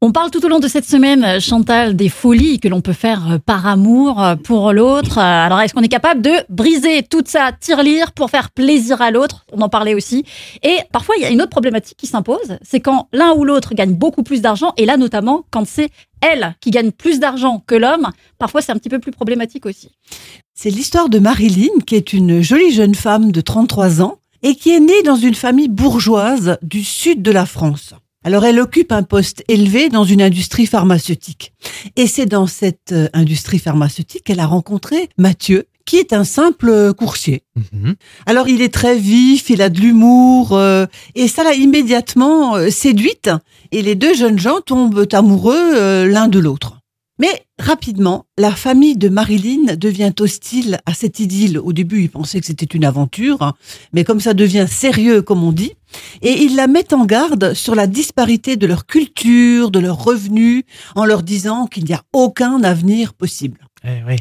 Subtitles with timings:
[0.00, 3.32] On parle tout au long de cette semaine, Chantal, des folies que l'on peut faire
[3.32, 5.18] euh, par amour euh, pour l'autre.
[5.18, 9.10] Euh, alors, est-ce qu'on est capable de briser toute sa tirelire pour faire plaisir à
[9.10, 9.44] l'autre?
[9.52, 10.24] On en parlait aussi.
[10.62, 13.74] Et parfois, il y a une autre problématique qui s'impose, c'est quand l'un ou l'autre
[13.74, 17.74] gagne beaucoup plus d'argent, et là notamment quand c'est elle qui gagne plus d'argent que
[17.74, 18.06] l'homme,
[18.38, 19.90] parfois c'est un petit peu plus problématique aussi.
[20.54, 24.70] C'est l'histoire de Marilyn, qui est une jolie jeune femme de 33 ans et qui
[24.70, 27.94] est née dans une famille bourgeoise du sud de la France.
[28.28, 31.54] Alors elle occupe un poste élevé dans une industrie pharmaceutique.
[31.96, 36.92] Et c'est dans cette euh, industrie pharmaceutique qu'elle a rencontré Mathieu, qui est un simple
[36.92, 37.42] coursier.
[37.56, 37.94] Mhm.
[38.26, 42.68] Alors il est très vif, il a de l'humour, euh, et ça l'a immédiatement euh,
[42.68, 43.30] séduite.
[43.72, 46.80] Et les deux jeunes gens tombent amoureux euh, l'un de l'autre.
[47.18, 51.58] Mais rapidement, la famille de Marilyn devient hostile à cette idylle.
[51.58, 53.54] Au début, ils pensaient que c'était une aventure, hein,
[53.94, 55.72] mais comme ça devient sérieux, comme on dit,
[56.22, 60.64] et ils la mettent en garde sur la disparité de leur culture, de leurs revenus,
[60.94, 63.67] en leur disant qu'il n'y a aucun avenir possible.
[63.84, 64.16] Eh oui.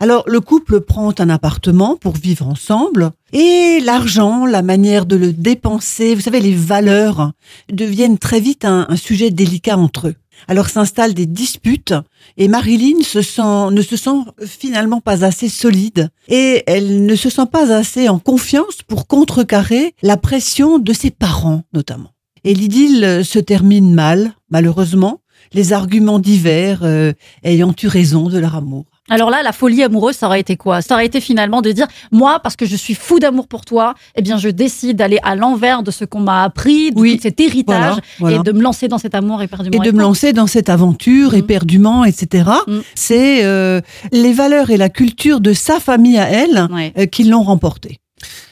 [0.00, 5.32] Alors le couple prend un appartement pour vivre ensemble et l'argent, la manière de le
[5.32, 7.32] dépenser, vous savez, les valeurs
[7.70, 10.14] deviennent très vite un, un sujet délicat entre eux.
[10.48, 11.94] Alors s'installent des disputes
[12.36, 17.30] et Marilyn se sent, ne se sent finalement pas assez solide et elle ne se
[17.30, 22.10] sent pas assez en confiance pour contrecarrer la pression de ses parents notamment.
[22.44, 25.20] Et l'idylle se termine mal, malheureusement,
[25.52, 28.84] les arguments divers euh, ayant eu raison de leur amour.
[29.08, 30.82] Alors là, la folie amoureuse, ça aurait été quoi?
[30.82, 33.94] Ça aurait été finalement de dire, moi, parce que je suis fou d'amour pour toi,
[34.16, 37.22] eh bien, je décide d'aller à l'envers de ce qu'on m'a appris, de Oui, tout
[37.22, 38.36] cet héritage, voilà, voilà.
[38.36, 39.82] et de me lancer dans cet amour éperdument.
[39.82, 41.36] et de me lancer dans cette aventure Mm.
[41.36, 42.50] éperdument, etc.
[42.66, 42.78] Mm.
[42.94, 43.80] C'est euh,
[44.12, 46.92] les valeurs et la culture de sa famille à elle Ouais.
[46.98, 48.00] euh, qui l'ont remporté.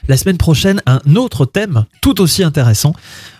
[0.06, 2.92] La semaine prochaine, un autre thème tout aussi intéressant.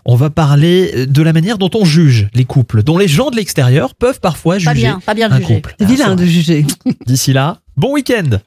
[0.07, 3.37] On va parler de la manière dont on juge les couples, dont les gens de
[3.37, 5.55] l'extérieur peuvent parfois Pas juger bien, pas bien un juger.
[5.57, 5.75] couple.
[5.79, 6.67] C'est Ah, vilain c'est de juger.
[7.07, 8.39] D'ici là, bon week-end